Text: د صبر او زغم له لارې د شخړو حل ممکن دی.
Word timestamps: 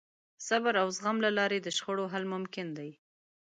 د 0.03 0.03
صبر 0.47 0.73
او 0.81 0.87
زغم 0.97 1.17
له 1.25 1.31
لارې 1.37 1.57
د 1.61 1.67
شخړو 1.77 2.11
حل 2.13 2.23
ممکن 2.33 2.67
دی. 2.77 2.91